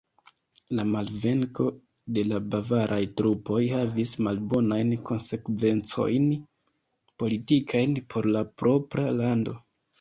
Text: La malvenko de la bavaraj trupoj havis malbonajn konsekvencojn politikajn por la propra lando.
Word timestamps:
La 0.77 0.83
malvenko 0.93 1.65
de 2.15 2.23
la 2.29 2.39
bavaraj 2.55 2.97
trupoj 3.21 3.61
havis 3.75 4.15
malbonajn 4.29 4.97
konsekvencojn 5.11 6.27
politikajn 7.25 7.99
por 8.15 8.33
la 8.39 8.47
propra 8.65 9.11
lando. 9.25 9.59